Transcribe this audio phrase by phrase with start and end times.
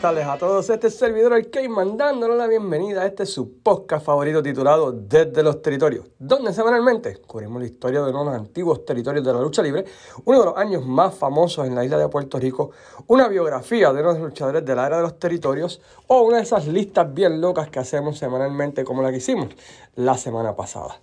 [0.00, 0.70] tardes a todos.
[0.70, 5.60] Este es servidor Arcade mandándole la bienvenida a este su podcast favorito titulado Desde los
[5.60, 9.62] Territorios, donde semanalmente cubrimos la historia de uno de los antiguos territorios de la lucha
[9.62, 9.84] libre,
[10.24, 12.70] uno de los años más famosos en la isla de Puerto Rico,
[13.08, 16.66] una biografía de unos luchadores de la era de los territorios o una de esas
[16.66, 19.48] listas bien locas que hacemos semanalmente como la que hicimos
[19.96, 20.98] la semana pasada.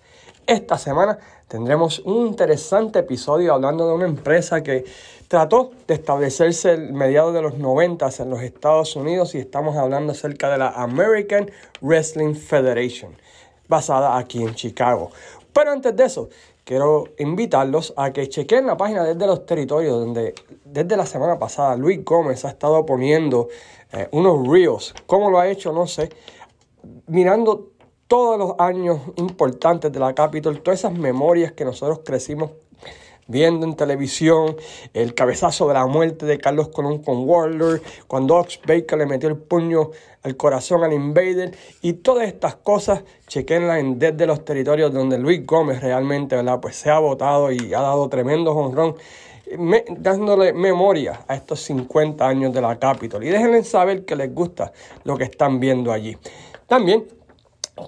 [0.48, 1.20] Esta semana
[1.50, 4.86] tendremos un interesante episodio hablando de una empresa que
[5.28, 10.50] trató de establecerse mediados de los 90 en los Estados Unidos y estamos hablando acerca
[10.50, 13.12] de la American Wrestling Federation,
[13.68, 15.12] basada aquí en Chicago.
[15.52, 16.30] Pero antes de eso,
[16.64, 20.34] quiero invitarlos a que chequen la página desde los territorios, donde
[20.64, 23.50] desde la semana pasada Luis Gómez ha estado poniendo
[23.92, 24.94] eh, unos reels.
[25.08, 25.74] ¿Cómo lo ha hecho?
[25.74, 26.08] No sé.
[27.08, 27.72] Mirando
[28.08, 32.52] todos los años importantes de la Capitol, todas esas memorias que nosotros crecimos
[33.28, 34.56] viendo en televisión,
[34.94, 39.30] el cabezazo de la muerte de Carlos Colón con Warlord, cuando Ox Baker le metió
[39.30, 39.92] el puño
[40.24, 45.46] al corazón al Invader y todas estas cosas, chequenlas en Desde los Territorios donde Luis
[45.46, 46.60] Gómez realmente ¿verdad?
[46.62, 48.96] Pues se ha votado y ha dado tremendo honrón.
[49.98, 54.72] dándole memoria a estos 50 años de la Capitol y déjenle saber que les gusta
[55.04, 56.18] lo que están viendo allí.
[56.68, 57.06] También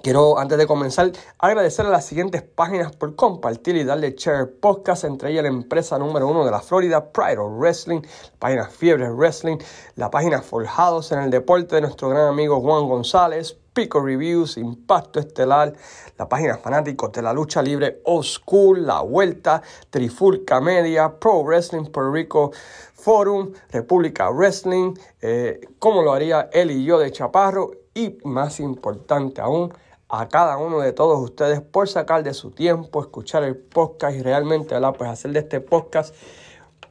[0.04, 5.04] Quiero, antes de comenzar, agradecer a las siguientes páginas por compartir y darle share podcast,
[5.04, 9.10] entre ellas la empresa número uno de la Florida, Pride of Wrestling, la página Fiebre
[9.10, 9.58] Wrestling,
[9.96, 15.20] la página Forjados en el Deporte de nuestro gran amigo Juan González, Pico Reviews, Impacto
[15.20, 15.74] Estelar,
[16.18, 21.86] la página Fanáticos de la Lucha Libre, Old School, La Vuelta, Trifulca Media, Pro Wrestling
[21.86, 22.52] Puerto Rico
[22.94, 29.42] Forum, República Wrestling, eh, como lo haría él y yo de Chaparro, y más importante
[29.42, 29.74] aún,
[30.10, 34.24] a cada uno de todos ustedes por sacar de su tiempo, escuchar el podcast y
[34.24, 36.16] realmente Pues hacer de este podcast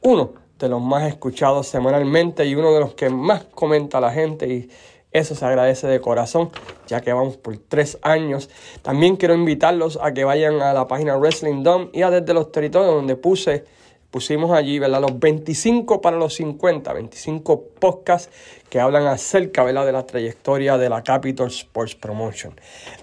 [0.01, 4.47] uno de los más escuchados semanalmente y uno de los que más comenta la gente
[4.47, 4.69] y
[5.11, 6.51] eso se agradece de corazón,
[6.85, 8.49] ya que vamos por tres años.
[8.83, 12.51] También quiero invitarlos a que vayan a la página Wrestling Dome y a Desde los
[12.51, 13.65] Territorios, donde puse
[14.11, 15.01] pusimos allí, ¿verdad?
[15.01, 18.31] Los 25 para los 50, 25 podcasts
[18.69, 19.85] que hablan acerca, ¿verdad?
[19.85, 22.59] De la trayectoria de la Capital Sports Promotion.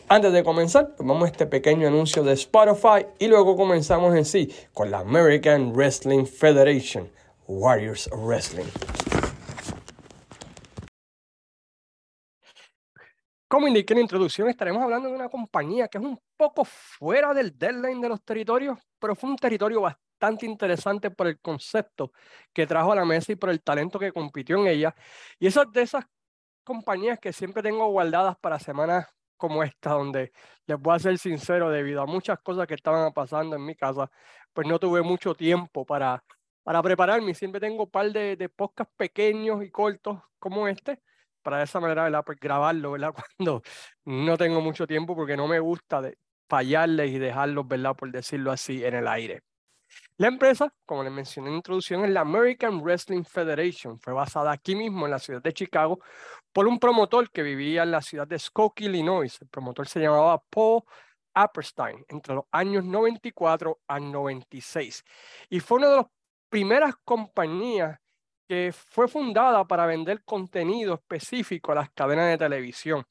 [0.09, 4.53] Antes de comenzar, tomamos pues este pequeño anuncio de Spotify y luego comenzamos en sí
[4.73, 7.11] con la American Wrestling Federation,
[7.49, 8.67] Warriors Wrestling.
[13.49, 17.33] Como indiqué en la introducción, estaremos hablando de una compañía que es un poco fuera
[17.33, 22.13] del deadline de los territorios, pero fue un territorio bastante bastante interesante por el concepto
[22.53, 24.95] que trajo a la mesa y por el talento que compitió en ella.
[25.39, 26.05] Y esas de esas
[26.65, 29.07] compañías que siempre tengo guardadas para semanas
[29.37, 30.33] como esta, donde
[30.67, 34.11] les voy a ser sincero, debido a muchas cosas que estaban pasando en mi casa,
[34.53, 36.25] pues no tuve mucho tiempo para,
[36.63, 37.35] para prepararme.
[37.35, 41.03] Siempre tengo un par de, de podcasts pequeños y cortos como este,
[41.43, 42.25] para de esa manera, ¿verdad?
[42.25, 43.15] Pues grabarlo, ¿verdad?
[43.39, 43.63] Cuando
[44.07, 46.19] no tengo mucho tiempo, porque no me gusta de
[46.49, 47.95] fallarles y dejarlos, ¿verdad?
[47.97, 49.43] Por decirlo así, en el aire.
[50.19, 53.99] La empresa, como les mencioné en la introducción, es la American Wrestling Federation.
[53.99, 56.01] Fue basada aquí mismo en la ciudad de Chicago
[56.53, 59.39] por un promotor que vivía en la ciudad de Skokie, Illinois.
[59.41, 60.83] El promotor se llamaba Paul
[61.35, 65.05] Apperstein entre los años 94 a 96.
[65.51, 66.07] Y fue una de las
[66.49, 67.99] primeras compañías
[68.49, 73.05] que fue fundada para vender contenido específico a las cadenas de televisión.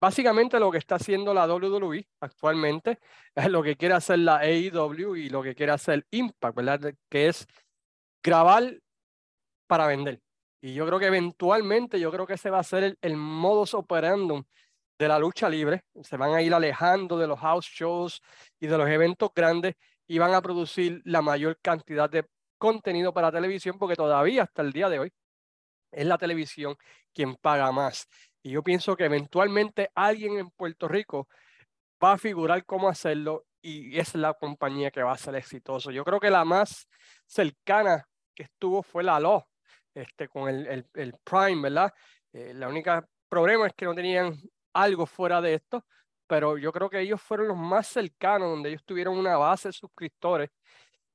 [0.00, 2.98] Básicamente lo que está haciendo la WWE actualmente
[3.34, 6.58] es lo que quiere hacer la AEW y lo que quiere hacer Impact.
[7.10, 7.46] Que es
[8.22, 8.80] grabar
[9.66, 10.20] para vender.
[10.62, 13.74] Y yo creo que eventualmente, yo creo que ese va a ser el, el modus
[13.74, 14.42] operandum
[14.98, 15.84] de la lucha libre.
[16.02, 18.22] Se van a ir alejando de los house shows
[18.58, 19.74] y de los eventos grandes
[20.06, 22.26] y van a producir la mayor cantidad de
[22.58, 25.12] contenido para televisión porque todavía hasta el día de hoy
[25.92, 26.76] es la televisión
[27.12, 28.06] quien paga más.
[28.42, 31.28] Y yo pienso que eventualmente alguien en Puerto Rico
[32.02, 35.90] va a figurar cómo hacerlo y es la compañía que va a ser exitoso.
[35.90, 36.88] Yo creo que la más
[37.26, 39.46] cercana que estuvo fue la LO,
[39.94, 41.92] este, con el, el, el Prime, ¿verdad?
[42.32, 44.38] Eh, la única problema es que no tenían
[44.72, 45.84] algo fuera de esto,
[46.26, 49.72] pero yo creo que ellos fueron los más cercanos, donde ellos tuvieron una base de
[49.72, 50.50] suscriptores.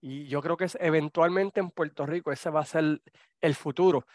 [0.01, 3.01] Y yo creo que eventualmente en Puerto Rico ese va a ser
[3.41, 4.05] el futuro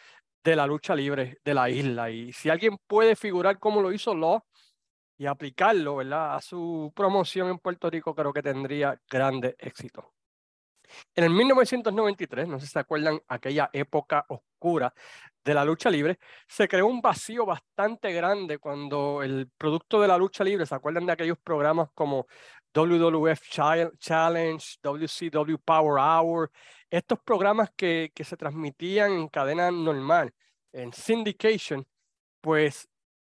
[0.42, 2.10] de la lucha libre de la isla.
[2.10, 4.42] Y si alguien puede figurar como lo hizo Law
[5.18, 6.36] y aplicarlo ¿verdad?
[6.36, 10.12] a su promoción en Puerto Rico, creo que tendría grande éxito.
[11.14, 14.92] En el 1993, no sé si se acuerdan, aquella época oscura
[15.44, 20.18] de la lucha libre, se creó un vacío bastante grande cuando el producto de la
[20.18, 22.26] lucha libre, ¿se acuerdan de aquellos programas como
[22.74, 23.40] WWF
[23.98, 26.50] Challenge, WCW Power Hour,
[26.90, 30.32] estos programas que, que se transmitían en cadena normal,
[30.72, 31.86] en syndication,
[32.40, 32.88] pues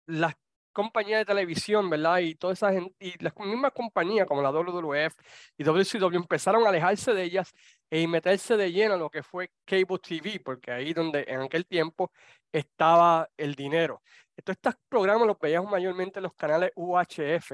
[0.06, 0.35] las
[0.77, 2.19] compañías de televisión, ¿verdad?
[2.19, 5.15] Y todas esas y las mismas compañías como la WWF
[5.56, 7.50] y WCW empezaron a alejarse de ellas
[7.88, 11.65] e meterse de lleno en lo que fue cable TV, porque ahí donde en aquel
[11.67, 12.12] tiempo
[12.53, 14.03] estaba el dinero.
[14.37, 17.53] Estos programas los veíamos mayormente en los canales UHF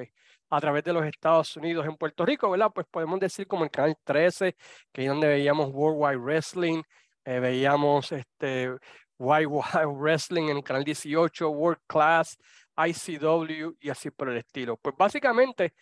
[0.52, 1.86] a través de los Estados Unidos.
[1.86, 2.70] En Puerto Rico, ¿verdad?
[2.74, 4.54] Pues podemos decir como el canal 13,
[4.92, 6.82] que es donde veíamos Worldwide Wrestling,
[7.24, 8.70] eh, veíamos este
[9.18, 9.50] Wild
[9.96, 12.36] Wrestling en el canal 18, World Class,
[12.76, 14.76] ICW y así por el estilo.
[14.76, 15.72] Pues básicamente,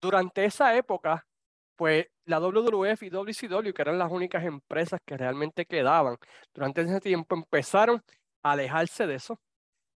[0.00, 1.24] durante esa época,
[1.76, 6.16] pues la WWF y WCW, que eran las únicas empresas que realmente quedaban,
[6.52, 8.02] durante ese tiempo empezaron
[8.42, 9.40] a alejarse de eso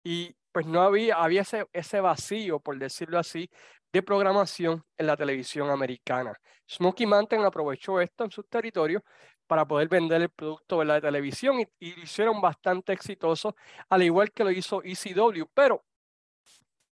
[0.03, 3.49] y pues no había, había ese, ese vacío, por decirlo así,
[3.91, 6.39] de programación en la televisión americana.
[6.69, 9.01] Smokey Mountain aprovechó esto en sus territorios
[9.47, 13.55] para poder vender el producto de la televisión y, lo hicieron bastante exitoso,
[13.89, 15.45] al igual que lo hizo ECW.
[15.53, 15.83] Pero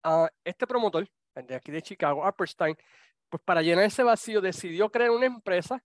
[0.05, 2.77] uh, este promotor, de aquí de Chicago, Upperstein,
[3.29, 5.81] pues para llenar ese vacío decidió crear una empresa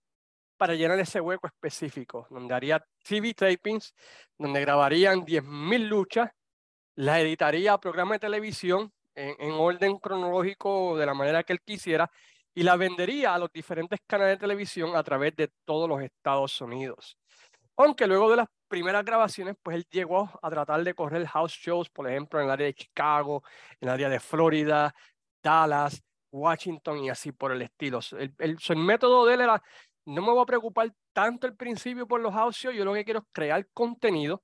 [0.56, 3.94] para llenar ese hueco específico, donde haría TV tapings,
[4.38, 6.30] donde grabarían 10.000 luchas,
[6.96, 11.60] la editaría a programa de televisión en, en orden cronológico de la manera que él
[11.64, 12.10] quisiera
[12.54, 16.60] y la vendería a los diferentes canales de televisión a través de todos los Estados
[16.60, 17.18] Unidos.
[17.76, 21.90] Aunque luego de las primeras grabaciones, pues él llegó a tratar de correr house shows,
[21.90, 23.42] por ejemplo, en el área de Chicago,
[23.80, 24.94] en el área de Florida,
[25.42, 27.98] Dallas, Washington y así por el estilo.
[28.12, 29.62] El, el, el método de él era,
[30.06, 33.04] no me voy a preocupar tanto al principio por los house shows, yo lo que
[33.04, 34.42] quiero es crear contenido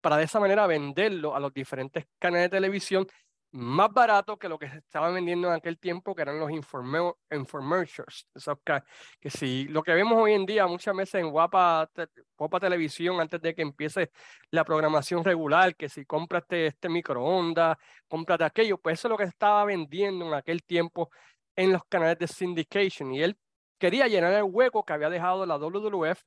[0.00, 3.06] para de esa manera venderlo a los diferentes canales de televisión
[3.54, 8.26] más barato que lo que se estaba vendiendo en aquel tiempo, que eran los infomercials.
[8.64, 8.82] Que,
[9.20, 11.88] que si lo que vemos hoy en día muchas veces en Guapa,
[12.36, 14.10] Guapa Televisión, antes de que empiece
[14.50, 17.76] la programación regular, que si cómprate este microondas,
[18.08, 21.10] cómprate aquello, pues eso es lo que estaba vendiendo en aquel tiempo
[21.54, 23.14] en los canales de syndication.
[23.14, 23.38] Y él
[23.78, 26.20] quería llenar el hueco que había dejado la WWF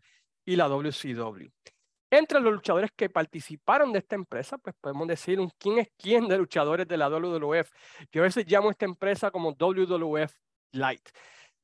[0.46, 1.50] y la WCW.
[2.10, 6.28] Entre los luchadores que participaron de esta empresa, pues podemos decir un quién es quién
[6.28, 7.70] de luchadores de la WWF.
[8.12, 10.34] Yo a veces llamo esta empresa como WWF
[10.72, 11.10] Light.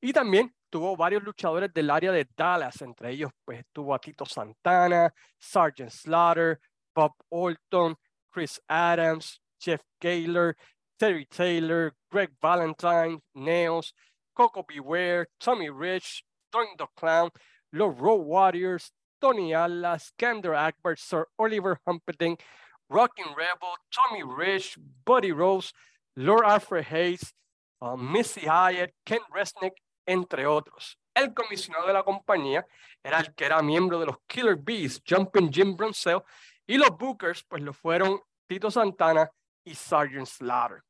[0.01, 4.25] Y también tuvo varios luchadores del área de Dallas, entre ellos pues estuvo a Tito
[4.25, 6.60] Santana, Sergeant Slaughter,
[6.94, 7.96] Bob Orton,
[8.30, 10.57] Chris Adams, Jeff Gaylor,
[10.98, 13.94] Terry Taylor, Greg Valentine, Nails,
[14.34, 17.30] Coco Beware, Tommy Rich, Tony the Clown,
[17.72, 18.92] los Road Warriors,
[19.24, 22.44] Tony Alla, Skander Akbar, Sir Oliver Humperdinck,
[22.90, 25.72] Rocking Rebel, Tommy Rich, Buddy Rose,
[26.18, 27.34] Lord Alfred Hayes,
[27.80, 29.75] uh, Missy Hyatt, Ken Resnick,
[30.06, 30.98] entre otros.
[31.16, 32.66] El comisionado de la compañía
[33.02, 36.22] era el que era miembro de los Killer Bees, Jumping Jim Brunzell,
[36.68, 39.31] y los Bookers, pues lo fueron Tito Santana
[39.64, 40.84] y Sergeant Slaughter.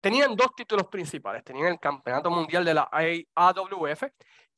[0.00, 1.44] Tenían dos títulos principales.
[1.44, 2.88] Tenían el Campeonato Mundial de la
[3.34, 4.04] AWF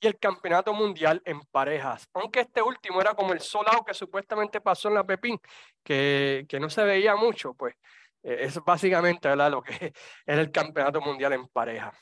[0.00, 2.08] y el Campeonato Mundial en parejas.
[2.14, 5.40] Aunque este último era como el solado que supuestamente pasó en la Pepín,
[5.82, 7.74] que, que no se veía mucho, pues
[8.22, 9.50] eh, es básicamente ¿verdad?
[9.50, 9.92] lo que
[10.26, 11.92] era el Campeonato Mundial en pareja.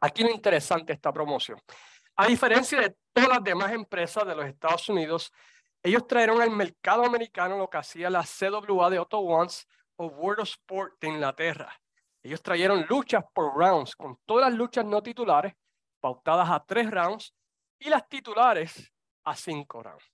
[0.00, 1.60] Aquí lo interesante esta promoción.
[2.16, 5.32] A diferencia de todas las demás empresas de los Estados Unidos,
[5.82, 9.64] ellos trajeron al mercado americano lo que hacía la CWA de Otto Once
[9.96, 11.74] o World of Sport de Inglaterra.
[12.22, 15.54] Ellos trajeron luchas por rounds, con todas las luchas no titulares,
[16.00, 17.34] pautadas a tres rounds
[17.78, 18.92] y las titulares
[19.24, 20.04] a cinco rounds.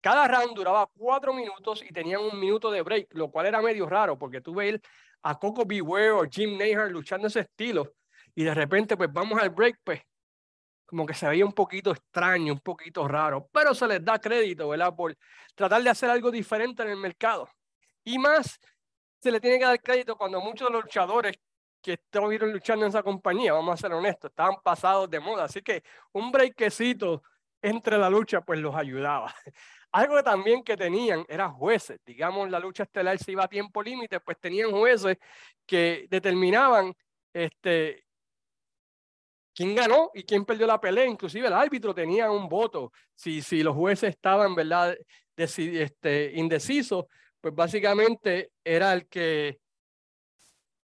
[0.00, 3.88] Cada round duraba cuatro minutos y tenían un minuto de break, lo cual era medio
[3.88, 4.80] raro porque tú ves
[5.22, 7.94] a Coco Beware o Jim Nehar luchando ese estilo
[8.34, 10.00] y de repente pues vamos al break, pues
[10.86, 14.68] como que se veía un poquito extraño, un poquito raro, pero se les da crédito,
[14.68, 14.94] ¿verdad?
[14.96, 15.14] Por
[15.54, 17.48] tratar de hacer algo diferente en el mercado.
[18.04, 18.58] Y más,
[19.20, 21.36] se le tiene que dar crédito cuando muchos de los luchadores
[21.80, 25.44] que estuvieron luchando en esa compañía, vamos a ser honestos, estaban pasados de moda.
[25.44, 25.82] Así que
[26.12, 27.22] un breakcito
[27.62, 29.34] entre la lucha, pues los ayudaba.
[29.92, 31.98] Algo también que tenían era jueces.
[32.04, 35.16] Digamos, la lucha estelar se iba a tiempo límite, pues tenían jueces
[35.66, 36.94] que determinaban
[37.32, 38.04] este,
[39.54, 41.06] quién ganó y quién perdió la pelea.
[41.06, 42.92] Inclusive el árbitro tenía un voto.
[43.14, 44.96] Si, si los jueces estaban, ¿verdad?,
[45.36, 47.06] este, indecisos,
[47.40, 49.60] pues básicamente era el que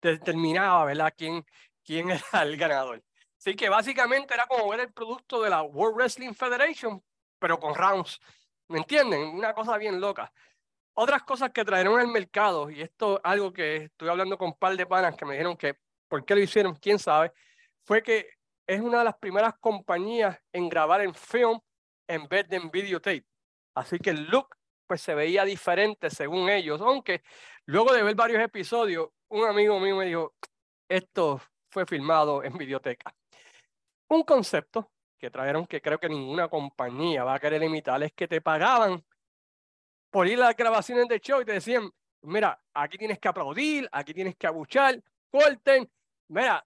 [0.09, 1.45] determinaba, ¿verdad?, quién,
[1.83, 3.03] quién era el ganador.
[3.37, 7.03] Así que básicamente era como ver el producto de la World Wrestling Federation,
[7.39, 8.19] pero con rounds.
[8.67, 9.21] ¿Me entienden?
[9.21, 10.31] Una cosa bien loca.
[10.95, 14.57] Otras cosas que trajeron al mercado, y esto es algo que estuve hablando con un
[14.57, 17.33] par de panas que me dijeron que por qué lo hicieron, quién sabe,
[17.83, 18.29] fue que
[18.65, 21.59] es una de las primeras compañías en grabar en film
[22.07, 23.25] en vez de en videotape.
[23.75, 24.55] Así que el look
[24.87, 27.23] pues se veía diferente según ellos, aunque
[27.65, 30.33] luego de ver varios episodios, un amigo mío me dijo,
[30.87, 33.13] esto fue filmado en videoteca.
[34.07, 38.27] Un concepto que trajeron que creo que ninguna compañía va a querer imitar es que
[38.27, 39.03] te pagaban
[40.09, 41.89] por ir a las grabaciones de show y te decían,
[42.21, 45.89] mira, aquí tienes que aplaudir, aquí tienes que abuchar, corten,
[46.29, 46.65] mira,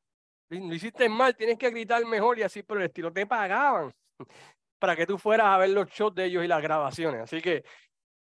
[0.49, 3.11] lo hiciste mal, tienes que gritar mejor y así por el estilo.
[3.11, 3.91] Te pagaban
[4.77, 7.21] para que tú fueras a ver los shows de ellos y las grabaciones.
[7.21, 7.63] Así que,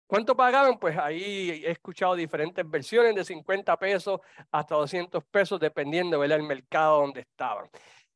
[0.08, 0.80] ¿cuánto pagaban?
[0.80, 4.20] Pues ahí he escuchado diferentes versiones de 50 pesos
[4.52, 7.70] hasta 200 pesos, dependiendo del mercado donde estaban.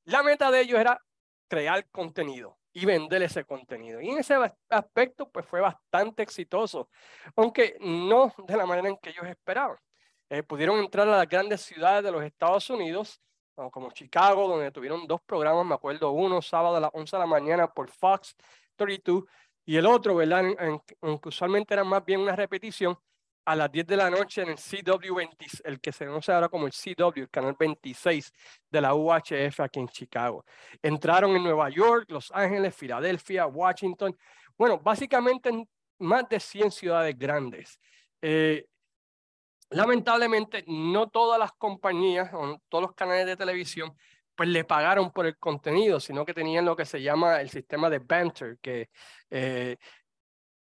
[0.06, 1.00] La meta de ellos era
[1.48, 4.02] crear contenido y vender ese contenido.
[4.02, 4.36] Y en ese
[4.70, 6.90] aspecto, pues fue bastante exitoso,
[7.36, 9.78] aunque no de la manera en que ellos esperaban.
[10.30, 13.22] Eh, pudieron entrar a las grandes ciudades de los Estados Unidos,
[13.70, 17.28] como Chicago, donde tuvieron dos programas, me acuerdo, uno sábado a las 11 de la
[17.28, 18.36] mañana por Fox
[18.76, 19.26] 32
[19.66, 20.44] y el otro, ¿verdad?
[21.02, 22.98] aunque usualmente era más bien una repetición,
[23.46, 26.50] a las 10 de la noche en el CW, 20, el que se conoce ahora
[26.50, 28.32] como el CW, el canal 26
[28.70, 30.46] de la UHF aquí en Chicago.
[30.82, 34.16] Entraron en Nueva York, Los Ángeles, Filadelfia, Washington,
[34.58, 35.68] bueno, básicamente en
[36.00, 37.80] más de 100 ciudades grandes.
[38.22, 38.66] Eh,
[39.70, 43.96] lamentablemente, no todas las compañías o todos los canales de televisión
[44.42, 47.92] pues le pagaron por el contenido, sino que tenían lo que se llama el sistema
[47.92, 48.90] de banter, que
[49.30, 49.78] eh,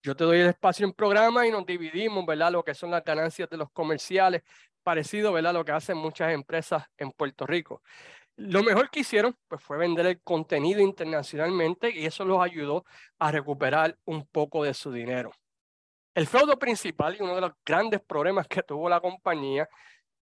[0.03, 2.51] yo te doy el espacio en programa y nos dividimos, ¿verdad?
[2.51, 4.43] Lo que son las ganancias de los comerciales,
[4.83, 5.53] parecido, ¿verdad?
[5.53, 7.81] Lo que hacen muchas empresas en Puerto Rico.
[8.35, 12.83] Lo mejor que hicieron pues, fue vender el contenido internacionalmente y eso los ayudó
[13.19, 15.31] a recuperar un poco de su dinero.
[16.13, 19.69] El feudo principal y uno de los grandes problemas que tuvo la compañía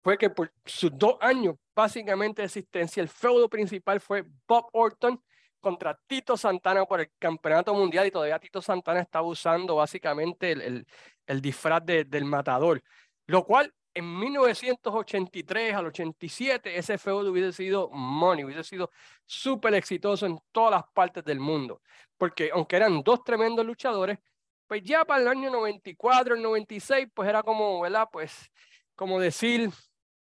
[0.04, 5.22] fue que por sus dos años básicamente de existencia, el feudo principal fue Bob Orton
[5.60, 10.86] contra Tito Santana por el campeonato mundial y todavía Tito Santana estaba usando básicamente el,
[11.26, 12.84] el, disfraz del matador,
[13.28, 18.92] lo cual en 1983 al 87 ese feudo hubiese sido money, hubiese sido
[19.26, 21.82] súper exitoso en todas las partes del mundo,
[22.18, 24.20] porque aunque eran dos tremendos luchadores,
[24.68, 28.08] pues ya para el año 94, el 96, pues era como, ¿verdad?
[28.12, 28.52] Pues
[28.96, 29.70] como decir,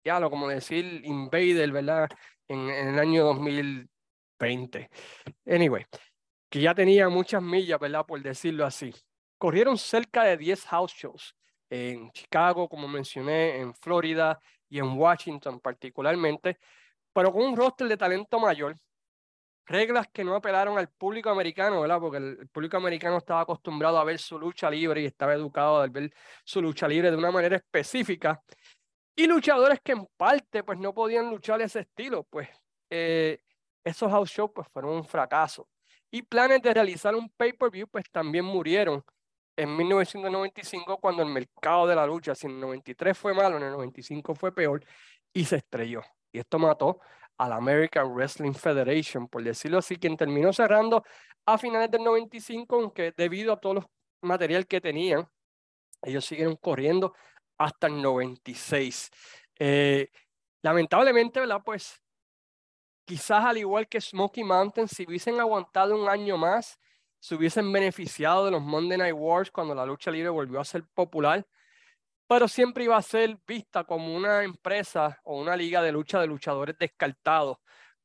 [0.03, 2.09] ya lo como decir Invader, ¿verdad?
[2.47, 3.91] En, en el año 2000
[4.41, 4.89] 20.
[5.45, 5.85] Anyway,
[6.49, 8.05] que ya tenía muchas millas, ¿verdad?
[8.05, 8.93] Por decirlo así.
[9.37, 11.35] Corrieron cerca de 10 house shows
[11.69, 16.59] en Chicago, como mencioné, en Florida y en Washington particularmente,
[17.13, 18.75] pero con un roster de talento mayor,
[19.65, 21.99] reglas que no apelaron al público americano, ¿verdad?
[21.99, 25.87] Porque el, público americano estaba acostumbrado a ver su lucha libre y estaba educado a
[25.87, 26.11] ver
[26.43, 28.41] su lucha libre de una manera específica.
[29.15, 32.49] Y luchadores que en parte pues no podían luchar ese estilo, pues
[32.89, 33.39] eh,
[33.83, 35.67] esos house shows pues fueron un fracaso.
[36.09, 39.03] Y planes de realizar un pay-per-view pues también murieron
[39.55, 43.63] en 1995 cuando el mercado de la lucha, si en el 93 fue malo, en
[43.63, 44.83] el 95 fue peor
[45.33, 46.01] y se estrelló.
[46.31, 46.99] Y esto mató
[47.37, 51.03] a la American Wrestling Federation, por decirlo así, quien terminó cerrando
[51.45, 53.85] a finales del 95, aunque debido a todo los
[54.21, 55.27] material que tenían,
[56.03, 57.13] ellos siguieron corriendo
[57.65, 59.11] hasta el 96.
[59.59, 60.09] Eh,
[60.61, 61.61] lamentablemente, ¿verdad?
[61.63, 62.01] Pues
[63.05, 66.79] quizás al igual que Smoky Mountain, si hubiesen aguantado un año más,
[67.19, 70.83] se hubiesen beneficiado de los Monday Night Wars cuando la lucha libre volvió a ser
[70.93, 71.45] popular,
[72.27, 76.27] pero siempre iba a ser vista como una empresa o una liga de lucha de
[76.27, 77.57] luchadores descartados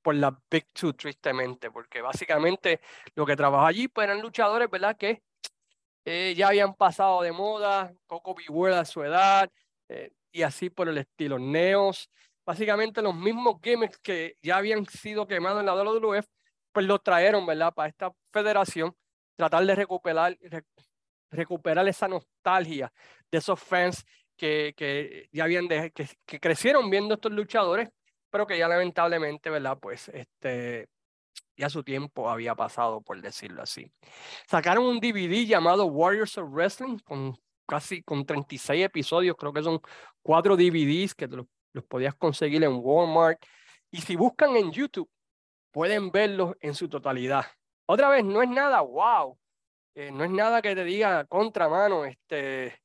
[0.02, 2.80] por la Big Two, tristemente, porque básicamente
[3.14, 4.96] lo que trabajó allí pues, eran luchadores, ¿verdad?
[4.96, 5.22] Que
[6.08, 9.50] eh, ya habían pasado de moda, Coco Beware a su edad,
[9.88, 11.36] eh, y así por el estilo.
[11.36, 12.08] Neos,
[12.46, 16.24] básicamente los mismos gimmicks que ya habían sido quemados en la WWF,
[16.72, 17.74] pues los trajeron, ¿verdad?
[17.74, 18.94] Para esta federación,
[19.34, 20.38] tratar de recuperar,
[21.32, 22.92] recuperar esa nostalgia
[23.28, 24.04] de esos fans
[24.36, 25.92] que, que ya habían, que,
[26.24, 27.88] que, crecieron viendo estos luchadores,
[28.30, 29.76] pero que ya lamentablemente, ¿verdad?
[29.80, 30.86] Pues este,
[31.56, 33.90] ya su tiempo había pasado, por decirlo así.
[34.46, 39.80] Sacaron un DVD llamado Warriors of Wrestling con casi con 36 episodios, creo que son
[40.22, 43.40] cuatro DVDs que los los podías conseguir en Walmart.
[43.90, 45.08] Y si buscan en YouTube,
[45.70, 47.44] pueden verlos en su totalidad.
[47.84, 49.38] Otra vez, no es nada wow,
[49.94, 52.80] eh, no es nada que te diga contramano, este,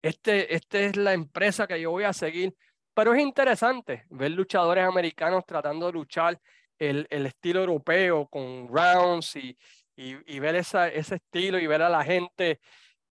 [0.00, 2.56] este, este es la empresa que yo voy a seguir,
[2.94, 6.40] pero es interesante ver luchadores americanos tratando de luchar
[6.78, 9.56] el, el estilo europeo con rounds y,
[9.96, 12.60] y, y ver esa, ese estilo y ver a la gente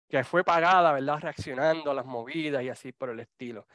[0.07, 1.19] que fue pagada, ¿verdad?
[1.21, 3.67] Reaccionando a las movidas y así por el estilo.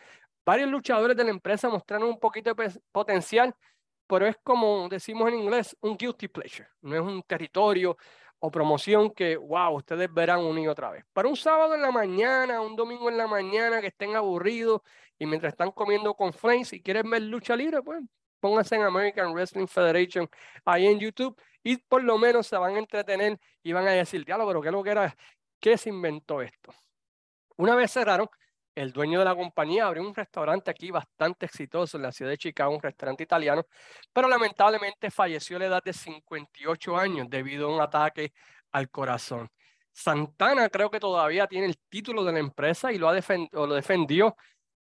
[0.44, 3.54] Varios luchadores de la empresa mostraron un poquito de potencial,
[4.06, 6.68] pero es como decimos en inglés, un guilty pleasure.
[6.80, 7.96] No es un territorio
[8.38, 11.04] o promoción que, wow, ustedes verán una y otra vez.
[11.12, 14.80] Para un sábado en la mañana, un domingo en la mañana que estén aburridos
[15.18, 18.00] y mientras están comiendo con Flames y quieren ver lucha libre, pues
[18.40, 20.28] pónganse en American Wrestling Federation
[20.64, 24.24] ahí en YouTube y por lo menos se van a entretener y van a decir,
[24.24, 25.16] diablo, pero ¿qué lo que era?
[25.60, 26.72] ¿Qué se inventó esto?
[27.56, 28.28] Una vez cerraron,
[28.74, 32.38] el dueño de la compañía abrió un restaurante aquí bastante exitoso en la ciudad de
[32.38, 33.66] Chicago, un restaurante italiano,
[34.12, 38.32] pero lamentablemente falleció a la edad de 58 años debido a un ataque
[38.72, 39.50] al corazón.
[39.92, 43.18] Santana creo que todavía tiene el título de la empresa y lo, ha
[43.52, 44.36] o lo defendió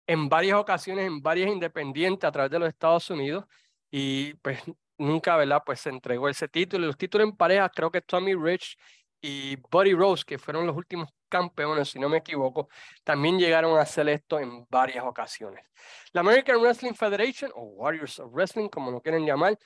[0.10, 3.46] en varias ocasiones, en varias independientes a través de los Estados Unidos
[3.92, 4.60] y pues
[4.98, 5.62] nunca, ¿verdad?
[5.64, 6.88] Pues se entregó ese título.
[6.88, 8.76] Los títulos en pareja, creo que Tommy Rich
[9.22, 12.70] y Buddy Rose, que fueron los últimos campeones, si no me equivoco,
[13.04, 15.64] también llegaron a hacer esto en varias ocasiones.
[16.12, 19.60] La American Wrestling Federation, o Warriors of Wrestling, como lo quieren llamar,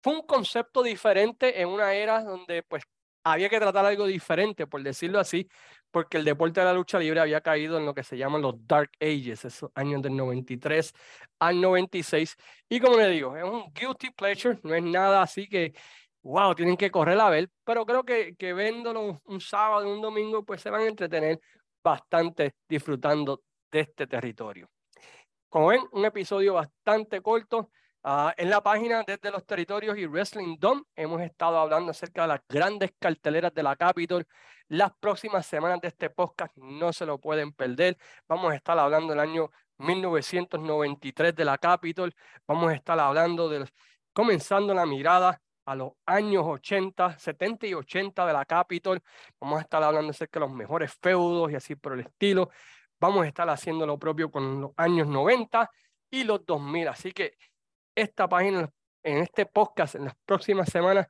[0.00, 2.84] fue un concepto diferente en una era donde pues
[3.24, 5.48] había que tratar algo diferente, por decirlo así,
[5.90, 8.54] porque el deporte de la lucha libre había caído en lo que se llaman los
[8.66, 10.92] Dark Ages, esos años del 93
[11.38, 12.36] al 96.
[12.68, 15.72] Y como le digo, es un guilty pleasure, no es nada así que
[16.22, 20.44] wow, tienen que correr a ver, pero creo que, que viéndolo un sábado, un domingo,
[20.44, 21.40] pues se van a entretener
[21.82, 24.68] bastante disfrutando de este territorio.
[25.48, 27.70] Como ven, un episodio bastante corto.
[28.04, 32.28] Uh, en la página desde los territorios y Wrestling Dome hemos estado hablando acerca de
[32.28, 34.26] las grandes carteleras de la Capitol.
[34.68, 37.96] Las próximas semanas de este podcast no se lo pueden perder.
[38.28, 42.14] Vamos a estar hablando del año 1993 de la Capitol.
[42.46, 43.66] Vamos a estar hablando de
[44.12, 49.02] comenzando la mirada a los años 80, 70 y 80 de la Capitol.
[49.40, 52.50] Vamos a estar hablando acerca de los mejores feudos y así por el estilo.
[53.00, 55.70] Vamos a estar haciendo lo propio con los años 90
[56.10, 56.88] y los 2000.
[56.88, 57.38] Así que
[57.94, 58.70] esta página,
[59.02, 61.06] en este podcast, en las próximas semanas,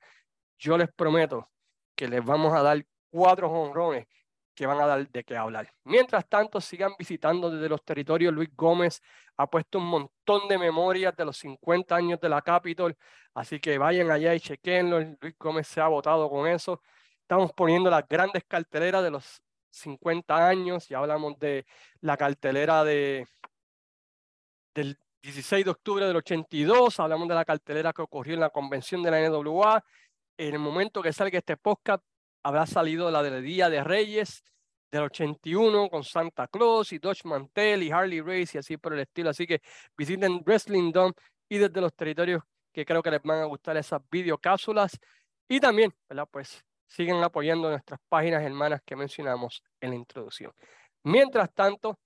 [0.58, 1.50] yo les prometo
[1.96, 4.06] que les vamos a dar cuatro honrones
[4.54, 5.72] que van a dar de qué hablar.
[5.84, 8.34] Mientras tanto, sigan visitando desde los territorios.
[8.34, 9.00] Luis Gómez
[9.36, 12.96] ha puesto un montón de memorias de los 50 años de la Capitol,
[13.34, 14.98] así que vayan allá y chequenlo.
[14.98, 16.82] Luis Gómez se ha votado con eso.
[17.20, 19.40] Estamos poniendo las grandes carteleras de los
[19.70, 20.88] 50 años.
[20.88, 21.64] Ya hablamos de
[22.00, 23.28] la cartelera de,
[24.74, 26.98] del 16 de octubre del 82.
[26.98, 29.84] Hablamos de la cartelera que ocurrió en la convención de la NWA.
[30.36, 32.02] En el momento que salga este podcast,
[32.48, 34.42] habrá salido la del Día de Reyes
[34.90, 39.00] del 81 con Santa Claus y Dodge Mantel y Harley Race y así por el
[39.00, 39.28] estilo.
[39.28, 39.60] Así que
[39.94, 41.12] visiten Wrestling Dome
[41.46, 44.98] y desde los territorios que creo que les van a gustar esas videocápsulas.
[45.46, 46.26] Y también, ¿verdad?
[46.30, 50.50] Pues sigan apoyando nuestras páginas hermanas que mencionamos en la introducción.
[51.02, 51.98] Mientras tanto,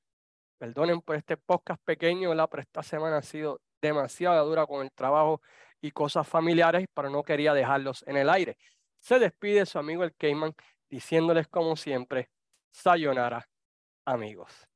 [0.58, 2.48] perdonen por este podcast pequeño, ¿verdad?
[2.50, 5.40] Pero esta semana ha sido demasiado dura con el trabajo
[5.80, 8.56] y cosas familiares, pero no quería dejarlos en el aire.
[9.02, 10.54] Se despide su amigo el Cayman
[10.88, 12.30] diciéndoles como siempre,
[12.70, 13.48] sayonara,
[14.04, 14.68] amigos.